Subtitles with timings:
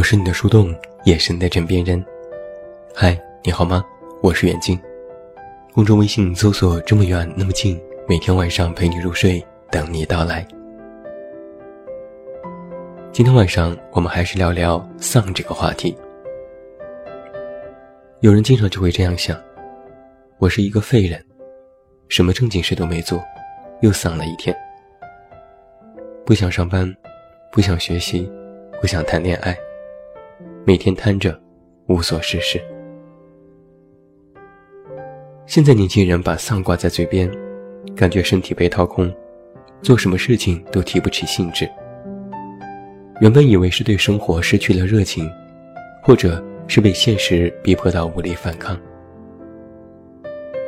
[0.00, 0.74] 我是你的树洞，
[1.04, 2.02] 也是你的枕边人。
[2.94, 3.84] 嗨，你好吗？
[4.22, 4.80] 我是远近。
[5.74, 7.78] 公众微信搜索“这么远那么近”，
[8.08, 10.42] 每天晚上陪你入睡，等你到来。
[13.12, 15.94] 今天晚上我们还是聊聊丧这个话题。
[18.20, 19.38] 有人经常就会这样想：
[20.38, 21.22] 我是一个废人，
[22.08, 23.22] 什么正经事都没做，
[23.82, 24.56] 又丧了一天。
[26.24, 26.90] 不想上班，
[27.52, 28.32] 不想学习，
[28.80, 29.54] 不想谈恋爱，
[30.64, 31.38] 每天瘫着，
[31.86, 32.60] 无所事事。
[35.46, 37.30] 现在年轻人把丧挂在嘴边，
[37.96, 39.12] 感觉身体被掏空，
[39.82, 41.68] 做什么事情都提不起兴致。
[43.20, 45.28] 原本以为是对生活失去了热情，
[46.02, 48.78] 或者是被现实逼迫到无力反抗，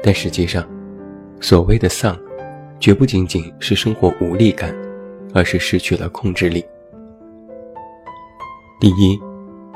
[0.02, 0.68] 但实际上，
[1.40, 2.18] 所谓的丧，
[2.80, 4.74] 绝不仅仅是生活无力感。
[5.34, 6.62] 而是失去了控制力。
[8.78, 9.18] 第一，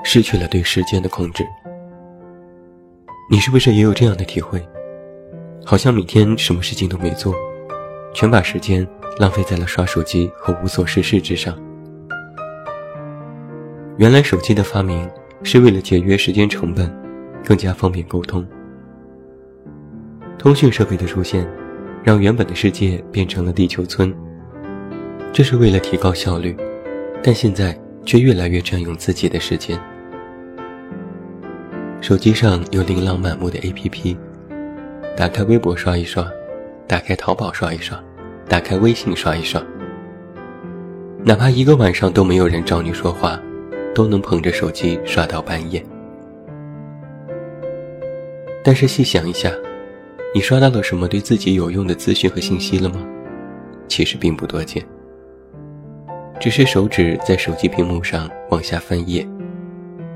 [0.08, 1.44] 失去了对时间的控制。
[3.28, 4.64] 你是不是也有这样的体会？
[5.64, 7.34] 好像每天什么事情都没做，
[8.14, 8.86] 全把时间
[9.18, 11.58] 浪费在了刷手机和无所事事之上。
[13.98, 15.10] 原来手机的发明
[15.42, 16.88] 是为了节约时间成本，
[17.44, 18.46] 更加方便沟通。
[20.38, 21.44] 通讯设备的出现，
[22.04, 24.14] 让原本的世界变成了地球村。
[25.32, 26.56] 这是为了提高效率，
[27.24, 29.76] 但现在却越来越占用自己的时间。
[32.00, 34.16] 手机上有琳琅满目的 APP，
[35.16, 36.30] 打开微博刷一刷，
[36.86, 38.00] 打开淘宝刷一刷，
[38.48, 39.60] 打开微信刷一刷。
[41.24, 43.40] 哪怕一个晚上都没有人找你说话，
[43.94, 45.84] 都能捧着手机刷到半夜。
[48.62, 49.50] 但是细想一下，
[50.34, 53.04] 你刷到了什么对自己有用的资讯和信息了吗？
[53.88, 54.84] 其实并不多见。
[56.38, 59.26] 只是手指在手机屏幕上往下翻页，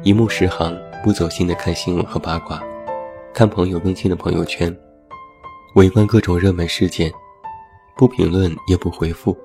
[0.03, 2.63] 一目十行，不走心的看新闻和八卦，
[3.33, 4.75] 看朋友更新的朋友圈，
[5.75, 7.11] 围观各种热门事件，
[7.97, 9.37] 不评论也不回复。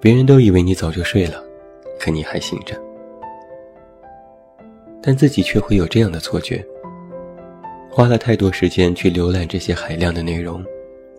[0.00, 1.40] 别人都以为你早就睡了，
[2.00, 2.76] 可你还醒着。
[5.00, 6.66] 但自己却会有这样的错觉：
[7.88, 10.64] 花了太多时间去浏览这些海量的内容，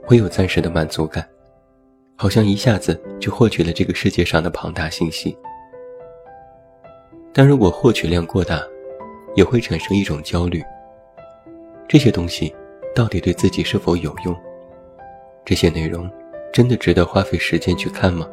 [0.04, 1.26] 会有暂时的满足感。
[2.18, 5.38] 好像一下子就获取了这个世界上的庞大信息，
[7.32, 8.62] 但如果获取量过大，
[9.40, 10.62] 也会产生一种焦虑。
[11.88, 12.54] 这些东西
[12.94, 14.36] 到底对自己是否有用？
[15.46, 16.12] 这些内容
[16.52, 18.28] 真的值得花费时间去看吗？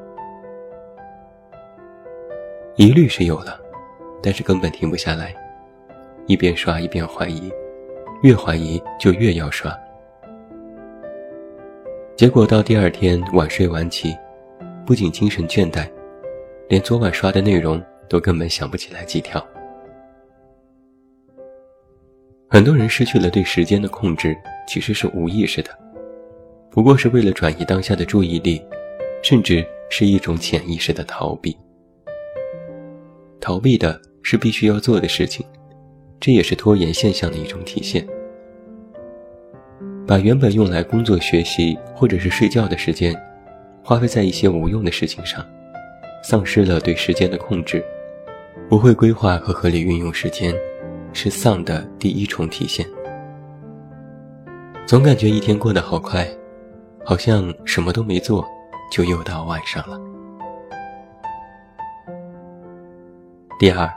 [2.74, 3.56] 疑虑是有了，
[4.20, 5.32] 但是根本停不下来，
[6.26, 7.52] 一边刷一边怀疑，
[8.24, 9.72] 越怀疑就越要刷。
[12.16, 14.12] 结果到第二天晚睡晚起，
[14.84, 15.88] 不仅精神倦怠，
[16.68, 19.40] 连昨晚刷的内容都根本想不起来几条。
[22.56, 24.34] 很多人失去了对时间的控制，
[24.66, 25.68] 其实是无意识的，
[26.70, 28.64] 不过是为了转移当下的注意力，
[29.22, 31.54] 甚至是一种潜意识的逃避。
[33.42, 35.44] 逃避的是必须要做的事情，
[36.18, 38.06] 这也是拖延现象的一种体现。
[40.06, 43.14] 把原本用来工作、学习或者是睡觉的时间，
[43.84, 45.44] 花费在一些无用的事情上，
[46.24, 47.84] 丧失了对时间的控制，
[48.66, 50.54] 不会规划和合理运用时间，
[51.16, 52.86] 是丧的第一重体现。
[54.86, 56.28] 总感觉一天过得好快，
[57.06, 58.46] 好像什么都没做，
[58.92, 59.98] 就又到晚上了。
[63.58, 63.90] 第二，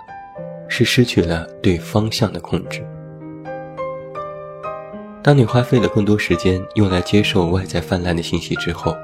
[0.69, 2.81] 是失去了对方向的控制。
[5.22, 8.96] 当你花费了更多时间用来接受外在泛滥的信息之后，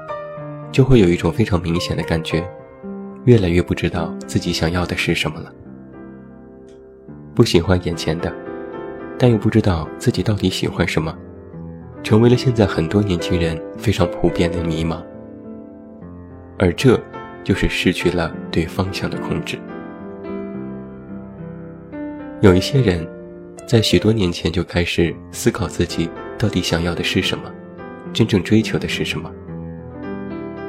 [0.72, 2.42] 就会有一种非常明显的感觉，
[3.26, 5.52] 越来越不知道自己想要的是什么了。
[7.36, 8.34] 不喜欢眼前的，
[9.18, 11.16] 但又不知道自己到底喜欢什么，
[12.02, 15.00] 成为了现在很多年轻人非常普遍的迷茫。
[16.58, 16.98] 而这，
[17.44, 19.58] 就是失去了对方向的控制。
[22.40, 23.06] 有一些人。
[23.66, 26.08] 在许多年前就开始思考自己
[26.38, 27.52] 到底想要的是什么，
[28.12, 29.28] 真正追求的是什么。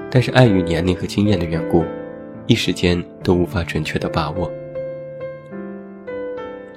[0.10, 1.86] 但是碍于年龄和经验的缘故，
[2.48, 4.52] 一时间都无法准确的把握。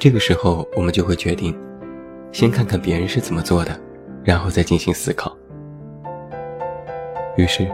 [0.00, 1.54] 这个时候，我们就会决定，
[2.32, 3.78] 先看看别人是怎么做的，
[4.24, 5.36] 然后再进行思考。
[7.36, 7.70] 于是，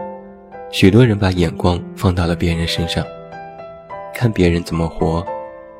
[0.69, 3.01] 许多人把眼光放到了别人身上，
[4.13, 5.25] 看别人怎么活，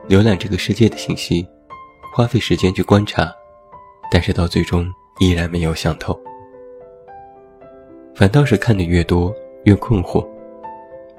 [0.07, 1.45] 浏览这个世界的信息。
[2.15, 3.29] 花费时间去观察，
[4.09, 4.89] 但是到最终
[5.19, 6.17] 依然没有想透，
[8.15, 9.35] 反倒是看得越多
[9.65, 10.25] 越困惑，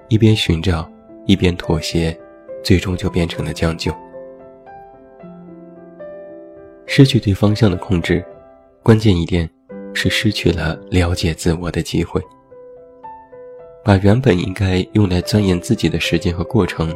[0.09, 0.91] 一边寻找，
[1.27, 2.19] 一边妥协，
[2.65, 3.93] 最终就变成了将就。
[6.99, 8.25] 失去对方向的控制，
[8.83, 9.49] 关键一点
[9.95, 12.21] 是失去了了解自我的机会，
[13.85, 16.93] 把原本应该用来钻研自己的时间和过程，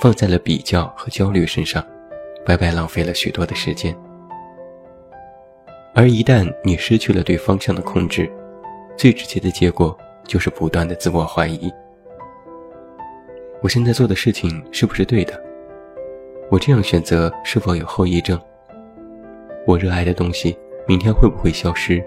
[0.00, 1.84] 放在了比较和焦虑身上，
[2.46, 3.94] 白白浪费了许多的时间。
[5.94, 8.32] 而一旦你失去了对方向的控制，
[8.96, 9.94] 最直接的结果
[10.26, 11.70] 就是不断的自我怀疑：
[13.60, 15.38] 我现在做的事情是不是对的？
[16.50, 18.40] 我这样选择是否有后遗症？
[19.66, 20.56] 我热爱的东西
[20.86, 22.04] 明天会不会消失？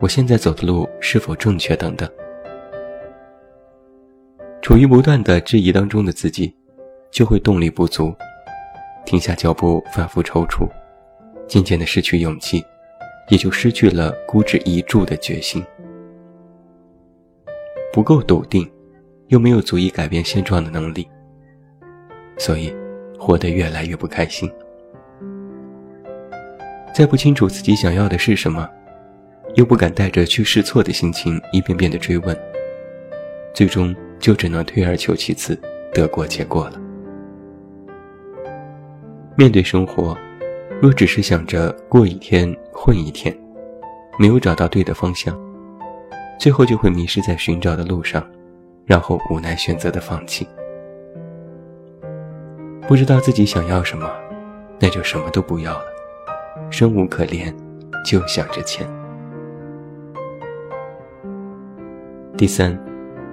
[0.00, 1.76] 我现在走的路是否正确？
[1.76, 2.10] 等等。
[4.62, 6.54] 处于不断的质疑当中的自己，
[7.10, 8.14] 就会动力不足，
[9.04, 10.68] 停下脚步，反复踌躇，
[11.46, 12.64] 渐渐的失去勇气。
[13.28, 15.60] 也就失去了孤执一注的决心，
[17.92, 18.70] 不够笃定，
[19.26, 21.08] 又没有足以改变现状的能力，
[22.38, 22.72] 所以
[23.18, 24.48] 活得越来越不开心。
[26.96, 28.66] 再不清楚自己想要的是什么，
[29.54, 32.34] 又不敢带着去试错的心情一遍遍的追问，
[33.52, 35.60] 最终就只能退而求其次，
[35.92, 36.80] 得过且过了。
[39.36, 40.16] 面对生活。
[40.80, 43.36] 若只是想着过一天混一天，
[44.18, 45.38] 没有找到对的方向，
[46.40, 48.26] 最后就会迷失在寻找的路上，
[48.86, 50.48] 然后无奈选择的放弃。
[52.88, 54.10] 不知道自己想要什么，
[54.78, 55.84] 那就什么都不要了，
[56.70, 57.54] 生无可恋，
[58.04, 58.86] 就想着钱。
[62.36, 62.78] 第三，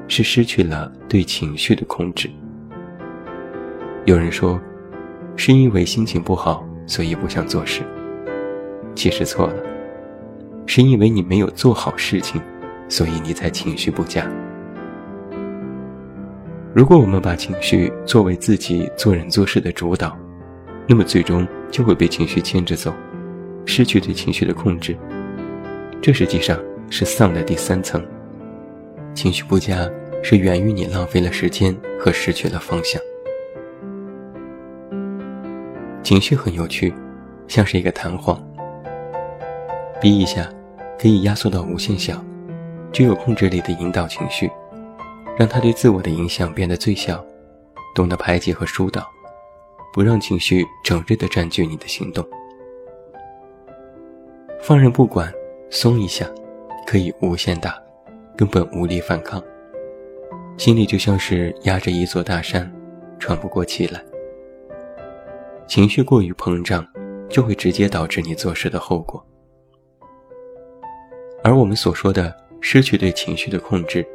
[0.07, 2.29] 是失去了对情绪的控制。
[4.05, 4.59] 有人说，
[5.35, 6.65] 是因为心情不好。
[6.85, 7.81] 所以不想做事，
[8.93, 9.53] 其实错了，
[10.65, 12.41] 是因为你没有做好事情，
[12.89, 14.29] 所以你才情绪不佳。
[16.73, 20.17] 如果我们把情绪作为自己做人做事的主导，
[20.85, 22.93] 那么最终就会被情绪牵着走，
[23.65, 24.97] 失去对情绪的控制。
[26.01, 28.03] 这实际上是丧的第三层。
[29.13, 29.89] 情绪不佳
[30.21, 33.01] 是源于你浪费了时间和失去了方向。
[36.01, 36.93] 情绪很有趣，
[37.47, 38.41] 像是一个弹簧，
[40.01, 40.49] 逼一下，
[40.99, 42.21] 可以压缩到无限小，
[42.91, 44.51] 具有控制力的引导情绪，
[45.37, 47.23] 让它对自我的影响变得最小，
[47.95, 49.07] 懂得排解和疏导，
[49.93, 52.25] 不让情绪整日的占据你的行动。
[54.65, 55.29] 放任不管，
[55.69, 56.25] 松一下，
[56.87, 57.77] 可以无限大，
[58.37, 59.43] 根本无力反抗，
[60.57, 62.71] 心里就像是压着一座大山，
[63.19, 64.01] 喘不过气来。
[65.67, 66.87] 情绪过于膨胀，
[67.27, 69.21] 就会直接导致你做事的后果。
[71.43, 74.07] 而我们所说的失去对情绪的控制，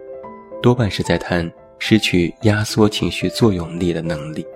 [0.63, 4.47] 多半是在谈失去压缩情绪作用力的能力。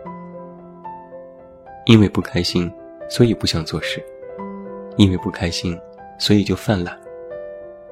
[1.84, 2.72] 因为不开心，
[3.10, 4.00] 所以不想做事；
[4.96, 5.78] 因为不开心，
[6.18, 6.94] 所以就犯懒；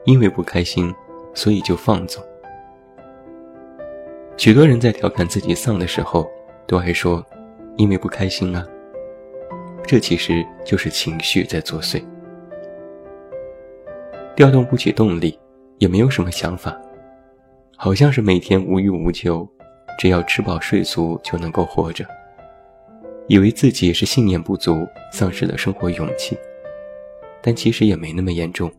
[0.04, 0.94] 因为不开心，
[1.34, 2.22] 所以就放纵。
[4.36, 6.30] 许多人在调侃自己丧的时候，
[6.66, 7.24] 都爱说
[7.76, 8.66] ：“因为不开心啊。”
[9.86, 12.02] 这其实就是情绪在作祟，
[14.36, 15.38] 调动不起动力，
[15.78, 16.78] 也没有什么想法，
[17.76, 19.48] 好像是每天无欲无求，
[19.98, 22.06] 只要吃饱睡足就能够活着。
[23.26, 26.38] 以为自己是信念不足，丧失了生活勇气，
[27.42, 28.70] 但其实也没那么严重，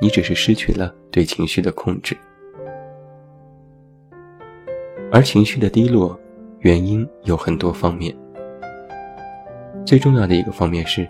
[0.00, 2.16] 你只是失去了对情绪的控制。
[5.10, 6.18] 而情绪的低落，
[6.60, 8.16] 原因有很多方面。
[9.84, 11.06] 最重要的一个方面是，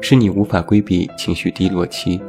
[0.00, 2.20] 是你无法规避情绪低落期，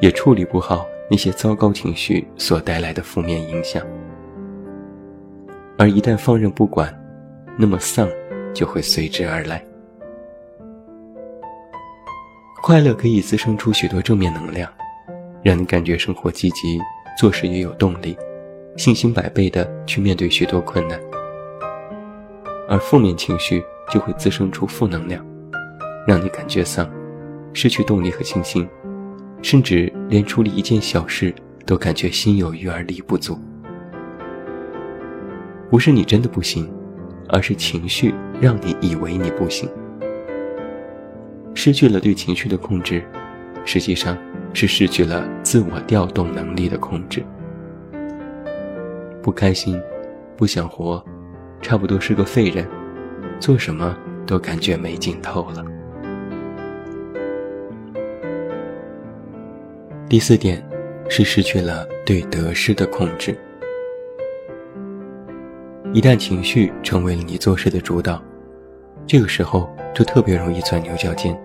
[0.00, 3.86] 也处理不好那些糟糕情绪所带来的负面影响。
[5.78, 6.92] 而一旦放任不管，
[7.56, 8.08] 那么丧
[8.52, 9.64] 就会随之而来。
[12.62, 14.70] 快乐可以滋生出许多正面能量，
[15.42, 16.78] 让你感觉生活积极，
[17.18, 18.16] 做事也有动力，
[18.76, 20.98] 信心百倍的去面对许多困难。
[22.68, 23.62] 而负面情绪。
[23.90, 25.22] 就会滋生出负能量，
[26.06, 26.88] 让你感觉丧，
[27.52, 28.66] 失去动力和信心，
[29.42, 31.34] 甚至连处理一件小事
[31.66, 33.38] 都感觉心有余而力不足。
[35.68, 36.72] 不是你真的不行，
[37.28, 39.68] 而是情绪让你以为你不行。
[41.54, 43.02] 失去了对情绪的控制，
[43.64, 44.16] 实际上
[44.52, 47.24] 是失去了自我调动能力的控制。
[49.22, 49.80] 不开心，
[50.36, 51.04] 不想活，
[51.60, 52.66] 差不多是个废人。
[53.38, 55.64] 做什么都感觉没劲头了。
[60.08, 60.64] 第四点
[61.08, 63.36] 是失去了对得失的控制。
[65.92, 68.22] 一旦情绪成为了你做事的主导，
[69.12, 71.38] 这个时候就特别容易钻牛角尖。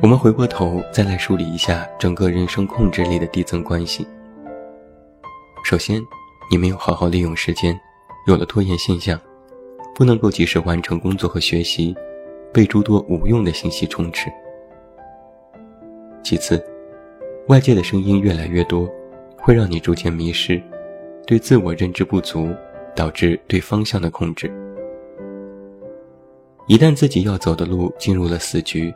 [0.00, 4.06] 我们回过头再来梳理一下整个人生控制力的递增关系。
[5.64, 6.00] 首先，
[6.48, 7.76] 你没有好好利用时间，
[8.28, 9.20] 有了拖延现象，
[9.92, 11.92] 不能够及时完成工作和学习，
[12.52, 14.30] 被诸多无用的信息充斥。
[16.22, 16.64] 其次，
[17.48, 18.88] 外界的声音越来越多，
[19.36, 20.62] 会让你逐渐迷失，
[21.26, 22.54] 对自我认知不足，
[22.94, 24.48] 导致对方向的控制。
[26.66, 28.94] 一旦自己要走的路进入了死局。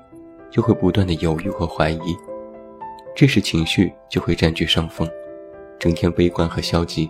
[0.51, 2.17] 就会不断的犹豫和怀疑，
[3.15, 5.09] 这时情绪就会占据上风，
[5.79, 7.09] 整天悲观和消极。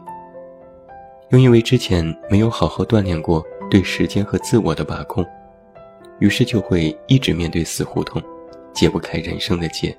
[1.30, 5.24] 又因为之前没有好好锻炼过对时间和自我的把控，
[6.18, 8.22] 于是就会一直面对死胡同，
[8.74, 9.96] 解不开人生的结。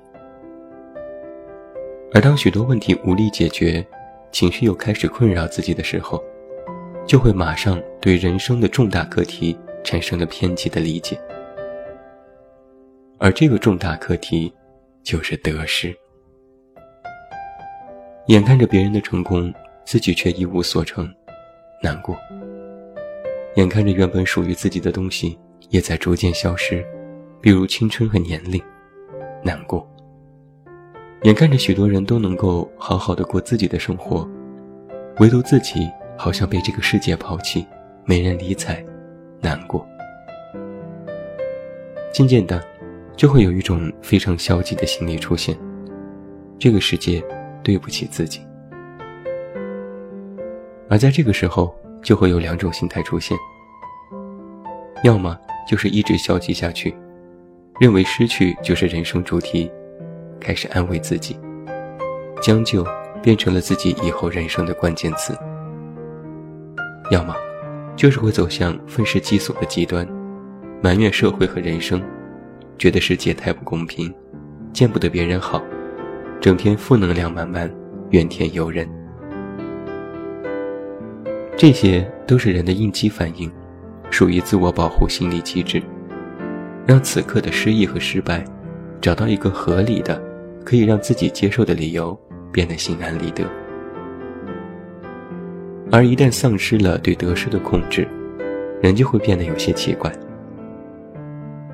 [2.14, 3.84] 而当许多问题无力解决，
[4.30, 6.22] 情绪又开始困扰自己的时候，
[7.04, 11.18] 就会马上对人生的重大课题产生了偏激的理解。
[13.18, 14.52] 而这个重大课题，
[15.02, 15.94] 就是得失。
[18.26, 19.52] 眼看着别人的成功，
[19.84, 21.12] 自己却一无所成，
[21.82, 22.16] 难过；
[23.56, 25.38] 眼看着原本属于自己的东西
[25.70, 26.84] 也在逐渐消失，
[27.40, 28.62] 比如青春和年龄，
[29.42, 29.84] 难过；
[31.22, 34.28] 眼看着许多人都能够好好的过自己的生活，
[35.18, 37.66] 唯独自己好像被这个世界抛弃，
[38.04, 38.84] 没人理睬，
[39.42, 39.86] 难过。
[42.14, 42.62] 渐渐的。
[43.14, 45.56] 就会有一种非常消极的心理出现，
[46.58, 47.22] 这个世界
[47.62, 48.40] 对不起自己。
[50.88, 51.72] 而在这个时候，
[52.02, 53.36] 就会有两种心态出现：
[55.04, 56.96] 要么就是一直消极下去，
[57.78, 59.70] 认为失去就是人生主题，
[60.40, 61.38] 开始安慰自己，
[62.40, 62.84] 将就
[63.22, 65.34] 变成了自己以后人生的关键词；
[67.10, 67.36] 要么
[67.96, 70.06] 就是会走向愤世嫉俗的极端，
[70.82, 72.02] 埋怨社会和人生。
[72.78, 74.12] 觉得世界太不公平，
[74.72, 75.62] 见不得别人好，
[76.40, 77.72] 整天负能量满满，
[78.10, 78.88] 怨天尤人。
[81.56, 83.48] 这些都是人的应激反应，
[84.10, 85.80] 属于自我保护心理机制，
[86.86, 88.44] 让此刻的失意和失败，
[89.00, 90.20] 找到一个合理的、
[90.64, 92.18] 可以让自己接受的理由，
[92.50, 93.44] 变得心安理得。
[95.94, 98.08] 而一旦丧失了对得失的控制，
[98.80, 100.10] 人就会变得有些奇怪。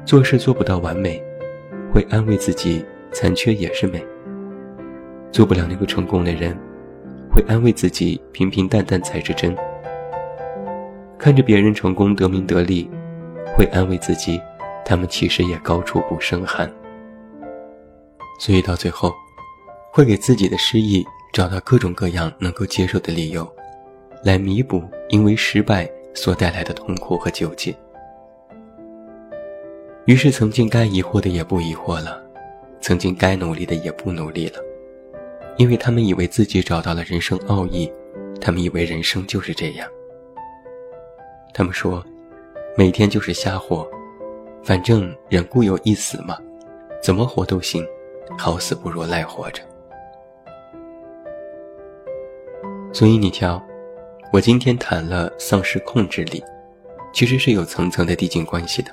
[0.05, 1.23] 做事做不到完美，
[1.95, 4.01] 会安慰自己残缺也是美；
[5.31, 6.59] 做不了那个成功的人，
[7.31, 9.55] 会安慰自己平平淡淡才是真；
[11.17, 12.91] 看着别人成功得名得利，
[13.57, 14.41] 会安慰自己
[14.85, 16.69] 他们其实也高处不胜寒。
[18.41, 19.15] 所以到最后，
[19.93, 23.49] 会给自己的失意找到各种各样能够接受的理由，
[24.23, 27.75] 来弥补因为失败所带来的痛苦和纠结。
[30.07, 32.23] 于是，曾经该疑惑的也不疑惑了，
[32.81, 34.63] 曾经该努力的也不努力了，
[35.59, 37.93] 因为他们以为自己找到了人生奥义，
[38.41, 39.87] 他们以为人生就是这样。
[41.53, 42.03] 他们说，
[42.77, 43.87] 每天就是瞎活，
[44.63, 46.39] 反正人固有一死嘛，
[47.03, 47.87] 怎么活都行，
[48.39, 49.63] 好死不如赖活着。
[52.95, 53.63] 所以你瞧，
[54.31, 56.45] 我今天谈了丧失控制力，
[57.15, 58.91] 其实是有层层的递进关系的。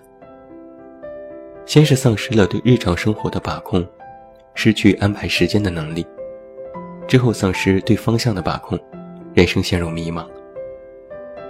[1.65, 3.85] 先是丧失了对日常生活的把控，
[4.53, 6.05] 失去安排时间的能力；
[7.05, 8.79] 之后丧失对方向的把控，
[9.33, 10.25] 人生陷入迷茫。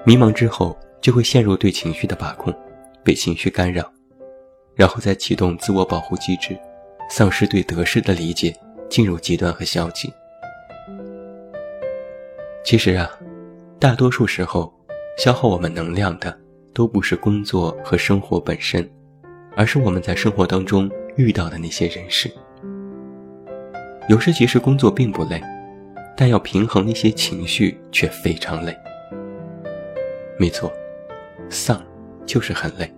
[0.04, 2.52] 迷茫之后，就会陷入对情绪的把控，
[3.04, 3.88] 被情绪干扰，
[4.74, 6.58] 然后再启动自我保护机制，
[7.08, 8.56] 丧失对得失的理解，
[8.90, 10.12] 进入极端和消极。
[12.64, 13.12] 其实啊，
[13.80, 14.74] 大多数时候，
[15.18, 16.38] 消耗我们能量的，
[16.74, 18.90] 都不是工作和生活本身。
[19.58, 22.30] 而是我们在生活当中遇到的那些人事。
[24.10, 25.42] 有时其实工作并不累，
[26.16, 28.76] 但要平衡那些情绪却非常累。
[30.38, 30.70] 没错，
[31.50, 31.82] 丧
[32.26, 32.94] 就是很累，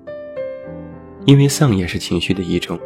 [1.26, 2.80] 因为丧也是情绪的一种，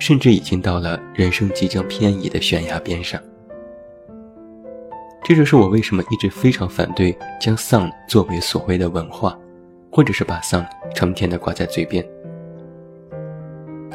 [0.00, 3.22] 甚至已经到了人生即将偏移的悬崖边上。
[5.24, 9.38] 这就是我为什么一直非常反对将丧作为所谓的文化，
[9.90, 12.04] 或者是把丧成天的挂在嘴边。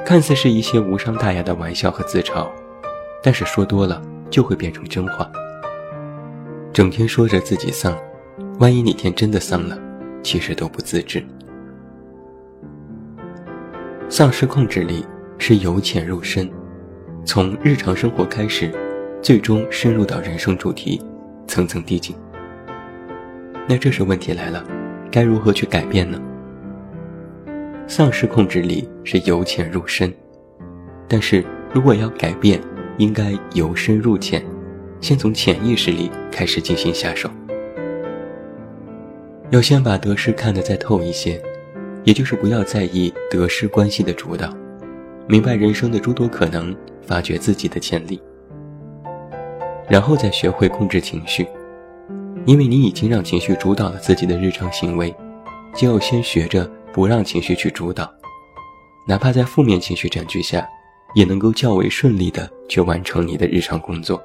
[0.06, 2.48] 看似是一些无伤大雅的玩笑和自嘲，
[3.22, 5.30] 但是说多了就会变成真话。
[6.72, 7.98] 整天说着自己丧，
[8.60, 9.78] 万一哪天真的丧了，
[10.24, 11.22] 其实都不自知。
[14.08, 15.06] 丧失控制力
[15.38, 16.50] 是由浅入深，
[17.26, 18.72] 从日常生活开始，
[19.22, 21.02] 最终深入到人生主题，
[21.48, 22.16] 层层递进。
[23.68, 24.64] 那这时问题来了，
[25.12, 26.22] 该如何去改变呢？
[27.88, 30.14] 丧失控制力是由浅入深，
[31.08, 32.62] 但是如果要改变，
[32.98, 34.44] 应该由深入浅，
[35.00, 37.30] 先从潜意识里开始进行下手。
[39.50, 41.42] 要先把得失看得再透一些，
[42.04, 44.54] 也就是不要在意得失关系的主导，
[45.28, 48.22] 明白人生的诸多可能，发掘自己的潜力，
[49.88, 51.48] 然后再学会控制情绪，
[52.46, 55.16] 因为你已经让情绪主导了自己的日常行为，
[55.76, 58.12] 就要先学着不让情绪去主导，
[59.08, 60.68] 哪怕在负面情绪占据下，
[61.16, 64.22] 也能够较为顺利的去完成你的日常工作。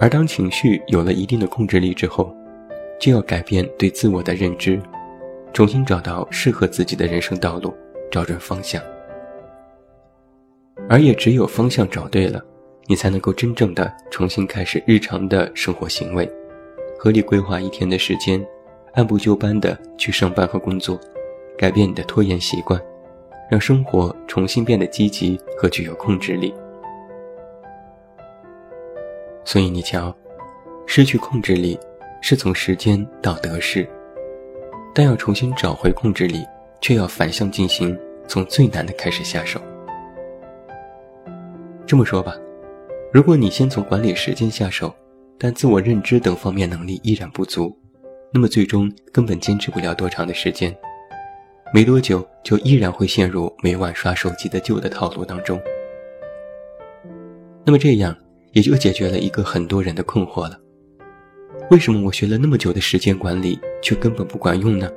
[0.00, 2.34] 而当情绪有了一定的控制力之后，
[2.98, 4.80] 就要改变对自我的认知，
[5.52, 7.72] 重新找到适合自己的人生道路，
[8.10, 8.82] 找准方向。
[10.88, 12.44] 而也只有方向找对了，
[12.86, 16.30] 你才能够真正的重新开始日常的生活行为，
[16.98, 18.44] 合理规划一天的时间，
[18.94, 20.98] 按部就班的去上班和工作，
[21.56, 22.80] 改变你的拖延习惯，
[23.50, 26.54] 让生活重新变得积极和具有控制力。
[29.44, 30.14] 所以你瞧，
[30.86, 31.78] 失去控制力。
[32.24, 33.84] 是从时间到得失，
[34.94, 36.46] 但要重新找回控制力，
[36.80, 37.98] 却要反向进行，
[38.28, 39.60] 从最难的开始下手。
[41.84, 42.36] 这么说吧，
[43.12, 44.90] 如果你先从管理时间下手，
[45.38, 47.76] 但自我认知等方面能力依然不足，
[48.32, 50.74] 那么最终根本坚持不了多长的时间，
[51.74, 55.60] 没多久就依然会陷入每晚刷手机的旧的套路当中。
[57.66, 58.16] 那么这样
[58.52, 60.58] 也就解决了一个很多人的困惑了。
[61.70, 64.90] 为什么我学了那么久的时间管理，却根本不管用呢？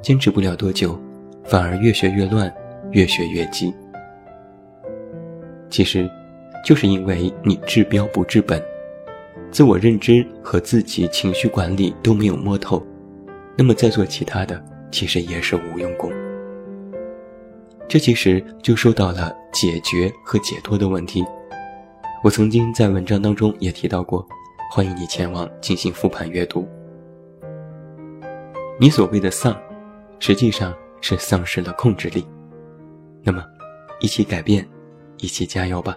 [0.00, 0.96] 坚持不了多久，
[1.42, 2.54] 反而越学越乱，
[2.92, 3.74] 越学越急。
[5.68, 6.08] 其实，
[6.66, 8.60] 就是因为你治标不治本，
[9.52, 12.84] 自我认知和自己情绪管理都没有摸透，
[13.56, 16.10] 那么再做其他的，其实也是无用功。
[17.86, 21.24] 这其实就说到了解决和解脱的问题。
[22.24, 24.26] 我曾经在文章当中也提到过。
[24.68, 26.66] 欢迎你前往进行复盘阅读。
[28.80, 29.56] 你所谓的丧，
[30.18, 32.26] 实际上是丧失了控制力。
[33.22, 33.44] 那么，
[34.00, 34.68] 一起改变，
[35.18, 35.96] 一起加油吧。